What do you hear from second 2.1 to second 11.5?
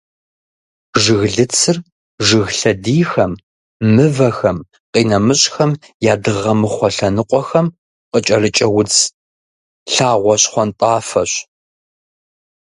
жыг лъэдийхэм, мывэхэм, къинэмыщӏхэм я дыгъэмыхъуэ лъэныкъуэхэм къыкӏэрыкӏэ удз лъагъуэ щхъуантӏафэщ.